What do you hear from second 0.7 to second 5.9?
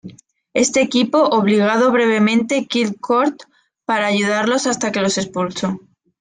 equipo obligado brevemente Kid Colt para ayudarlos hasta que los expuso.